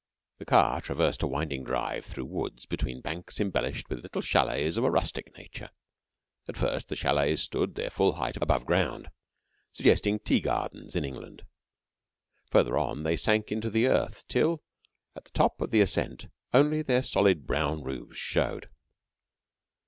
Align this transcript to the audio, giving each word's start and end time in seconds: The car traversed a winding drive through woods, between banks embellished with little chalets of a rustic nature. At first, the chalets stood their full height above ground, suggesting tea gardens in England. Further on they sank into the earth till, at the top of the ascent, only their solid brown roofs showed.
The 0.39 0.45
car 0.45 0.81
traversed 0.81 1.21
a 1.21 1.27
winding 1.27 1.63
drive 1.63 2.05
through 2.05 2.25
woods, 2.25 2.65
between 2.65 3.01
banks 3.01 3.39
embellished 3.39 3.87
with 3.87 4.01
little 4.01 4.23
chalets 4.23 4.75
of 4.75 4.83
a 4.83 4.89
rustic 4.89 5.31
nature. 5.37 5.69
At 6.47 6.57
first, 6.57 6.87
the 6.87 6.95
chalets 6.95 7.43
stood 7.43 7.75
their 7.75 7.91
full 7.91 8.13
height 8.13 8.35
above 8.35 8.65
ground, 8.65 9.11
suggesting 9.71 10.17
tea 10.17 10.39
gardens 10.39 10.95
in 10.95 11.05
England. 11.05 11.43
Further 12.49 12.79
on 12.79 13.03
they 13.03 13.15
sank 13.15 13.51
into 13.51 13.69
the 13.69 13.85
earth 13.85 14.27
till, 14.27 14.63
at 15.15 15.23
the 15.25 15.31
top 15.35 15.61
of 15.61 15.69
the 15.69 15.81
ascent, 15.81 16.25
only 16.51 16.81
their 16.81 17.03
solid 17.03 17.45
brown 17.45 17.83
roofs 17.83 18.17
showed. 18.17 18.69